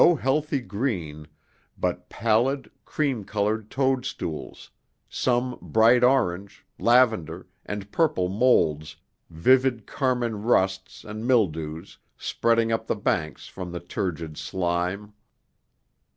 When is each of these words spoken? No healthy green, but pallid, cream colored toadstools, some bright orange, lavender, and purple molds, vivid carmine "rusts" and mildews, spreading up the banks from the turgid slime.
No 0.03 0.15
healthy 0.15 0.61
green, 0.61 1.27
but 1.77 2.09
pallid, 2.09 2.71
cream 2.85 3.23
colored 3.23 3.69
toadstools, 3.69 4.71
some 5.07 5.59
bright 5.61 6.03
orange, 6.03 6.65
lavender, 6.79 7.45
and 7.67 7.91
purple 7.91 8.27
molds, 8.27 8.95
vivid 9.29 9.85
carmine 9.85 10.41
"rusts" 10.41 11.03
and 11.03 11.27
mildews, 11.27 11.99
spreading 12.17 12.71
up 12.71 12.87
the 12.87 12.95
banks 12.95 13.45
from 13.47 13.71
the 13.71 13.79
turgid 13.79 14.39
slime. 14.39 15.13